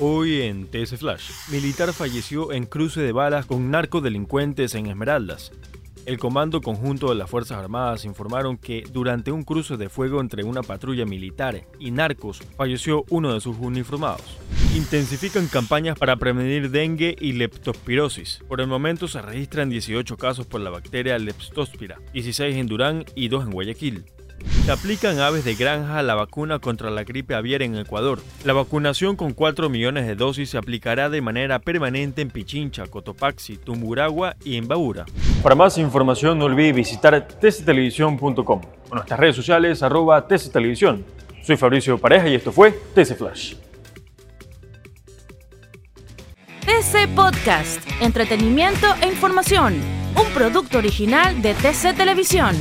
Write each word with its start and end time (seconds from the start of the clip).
Hoy 0.00 0.42
en 0.42 0.68
TS 0.68 0.96
Flash, 0.96 1.50
militar 1.50 1.92
falleció 1.92 2.52
en 2.52 2.66
cruce 2.66 3.00
de 3.00 3.10
balas 3.10 3.46
con 3.46 3.68
narcodelincuentes 3.72 4.76
en 4.76 4.86
Esmeraldas. 4.86 5.50
El 6.06 6.20
Comando 6.20 6.60
Conjunto 6.60 7.08
de 7.08 7.16
las 7.16 7.28
Fuerzas 7.28 7.58
Armadas 7.58 8.04
informaron 8.04 8.58
que 8.58 8.84
durante 8.92 9.32
un 9.32 9.42
cruce 9.42 9.76
de 9.76 9.88
fuego 9.88 10.20
entre 10.20 10.44
una 10.44 10.62
patrulla 10.62 11.04
militar 11.04 11.66
y 11.80 11.90
narcos 11.90 12.40
falleció 12.56 13.06
uno 13.10 13.34
de 13.34 13.40
sus 13.40 13.58
uniformados. 13.58 14.38
Intensifican 14.76 15.48
campañas 15.48 15.98
para 15.98 16.14
prevenir 16.14 16.70
dengue 16.70 17.16
y 17.18 17.32
leptospirosis. 17.32 18.38
Por 18.46 18.60
el 18.60 18.68
momento 18.68 19.08
se 19.08 19.20
registran 19.20 19.68
18 19.68 20.16
casos 20.16 20.46
por 20.46 20.60
la 20.60 20.70
bacteria 20.70 21.18
Leptospira, 21.18 21.98
16 22.12 22.56
en 22.56 22.68
Durán 22.68 23.04
y 23.16 23.26
2 23.26 23.46
en 23.46 23.50
Guayaquil. 23.50 24.04
Se 24.64 24.72
aplican 24.72 25.18
aves 25.18 25.44
de 25.44 25.54
granja 25.54 26.02
la 26.02 26.14
vacuna 26.14 26.58
contra 26.58 26.90
la 26.90 27.04
gripe 27.04 27.34
aviar 27.34 27.62
en 27.62 27.76
Ecuador. 27.76 28.20
La 28.44 28.52
vacunación 28.52 29.16
con 29.16 29.32
4 29.32 29.70
millones 29.70 30.06
de 30.06 30.14
dosis 30.14 30.50
se 30.50 30.58
aplicará 30.58 31.08
de 31.08 31.22
manera 31.22 31.58
permanente 31.58 32.20
en 32.22 32.30
Pichincha, 32.30 32.86
Cotopaxi, 32.86 33.56
Tumburagua 33.56 34.36
y 34.44 34.56
en 34.56 34.68
Baura. 34.68 35.06
Para 35.42 35.54
más 35.54 35.78
información 35.78 36.38
no 36.38 36.44
olvide 36.44 36.72
visitar 36.72 37.26
tctelevisión.com 37.26 38.60
o 38.90 38.94
nuestras 38.94 39.18
redes 39.18 39.36
sociales 39.36 39.82
arroba 39.82 40.26
tctelevisión. 40.26 41.04
Soy 41.42 41.56
Fabricio 41.56 41.96
Pareja 41.96 42.28
y 42.28 42.34
esto 42.34 42.52
fue 42.52 42.72
TC 42.94 43.16
Flash. 43.16 43.54
TC 46.66 47.08
Podcast, 47.14 47.80
entretenimiento 48.02 48.86
e 49.00 49.08
información, 49.08 49.80
un 50.14 50.26
producto 50.34 50.76
original 50.76 51.40
de 51.40 51.54
TC 51.54 51.96
Televisión. 51.96 52.54